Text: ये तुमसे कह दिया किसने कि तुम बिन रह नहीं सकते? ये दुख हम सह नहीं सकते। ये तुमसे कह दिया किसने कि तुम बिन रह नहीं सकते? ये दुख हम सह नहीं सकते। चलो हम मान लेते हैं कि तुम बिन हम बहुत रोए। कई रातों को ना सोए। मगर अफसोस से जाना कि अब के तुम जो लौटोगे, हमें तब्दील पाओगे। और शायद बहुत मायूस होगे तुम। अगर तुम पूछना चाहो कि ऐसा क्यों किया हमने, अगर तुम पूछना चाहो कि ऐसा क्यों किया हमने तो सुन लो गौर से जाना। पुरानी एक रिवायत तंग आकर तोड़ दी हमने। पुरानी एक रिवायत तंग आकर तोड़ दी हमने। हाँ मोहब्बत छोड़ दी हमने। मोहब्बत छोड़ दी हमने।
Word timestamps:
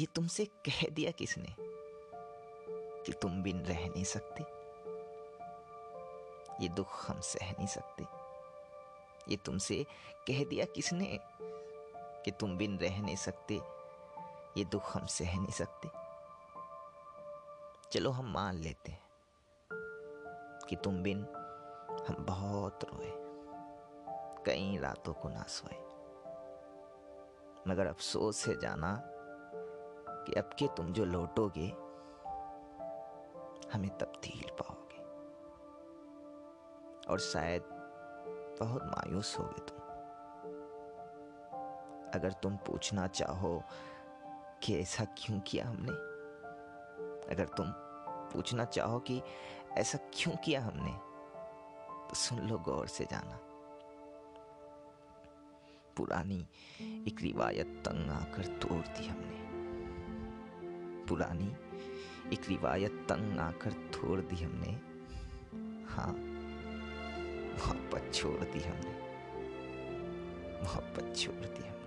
ये 0.00 0.06
तुमसे 0.06 0.44
कह 0.44 0.88
दिया 0.88 1.10
किसने 1.10 1.56
कि 3.02 3.12
तुम 3.12 3.42
बिन 3.42 3.60
रह 3.60 3.88
नहीं 3.88 4.04
सकते? 4.04 4.44
ये 6.62 6.68
दुख 6.68 7.10
हम 7.10 7.20
सह 7.20 7.52
नहीं 7.52 7.66
सकते। 7.66 8.04
ये 9.28 9.36
तुमसे 9.36 9.86
कह 10.28 10.44
दिया 10.44 10.64
किसने 10.64 11.18
कि 12.24 12.30
तुम 12.30 12.56
बिन 12.56 12.78
रह 12.78 13.02
नहीं 13.02 13.16
सकते? 13.16 13.54
ये 14.56 14.64
दुख 14.64 14.96
हम 14.96 15.06
सह 15.06 15.36
नहीं 15.36 15.52
सकते। 15.52 15.88
चलो 17.90 18.10
हम 18.10 18.32
मान 18.32 18.54
लेते 18.54 18.92
हैं 18.92 19.02
कि 20.68 20.76
तुम 20.76 21.02
बिन 21.02 21.18
हम 22.08 22.16
बहुत 22.20 22.84
रोए। 22.84 23.12
कई 24.46 24.78
रातों 24.78 25.12
को 25.12 25.28
ना 25.28 25.42
सोए। 25.42 25.78
मगर 27.68 27.86
अफसोस 27.86 28.36
से 28.36 28.56
जाना 28.56 29.16
कि 30.30 30.36
अब 30.36 30.50
के 30.58 30.66
तुम 30.66 30.92
जो 30.92 31.04
लौटोगे, 31.04 31.68
हमें 33.72 33.98
तब्दील 33.98 34.50
पाओगे। 34.50 35.02
और 37.12 37.18
शायद 37.18 37.62
बहुत 38.60 38.82
मायूस 38.82 39.38
होगे 39.38 39.58
तुम। 39.58 39.78
अगर 42.14 42.32
तुम 42.32 42.56
पूछना 42.56 43.06
चाहो 43.06 43.62
कि 44.62 44.80
ऐसा 44.80 45.04
क्यों 45.04 45.40
किया 45.40 45.68
हमने, 45.68 45.92
अगर 47.34 47.48
तुम 47.56 47.66
पूछना 48.32 48.64
चाहो 48.64 48.98
कि 48.98 49.22
ऐसा 49.72 49.98
क्यों 49.98 50.36
किया 50.36 50.60
हमने 50.60 50.92
तो 52.08 52.14
सुन 52.14 52.38
लो 52.38 52.58
गौर 52.58 52.86
से 52.86 53.04
जाना। 53.04 53.38
पुरानी 55.96 56.48
एक 56.80 57.16
रिवायत 57.20 57.66
तंग 57.66 58.10
आकर 58.10 58.46
तोड़ 58.46 58.86
दी 58.86 59.08
हमने। 59.08 59.49
पुरानी 61.10 61.52
एक 62.32 62.48
रिवायत 62.48 62.90
तंग 62.90 63.38
आकर 63.38 63.72
तोड़ 63.72 64.20
दी 64.20 64.44
हमने। 64.44 64.72
हाँ 65.88 66.12
मोहब्बत 67.56 68.10
छोड़ 68.14 68.44
दी 68.44 68.60
हमने। 68.60 68.92
मोहब्बत 70.64 71.16
छोड़ 71.16 71.34
दी 71.34 71.68
हमने। 71.68 71.79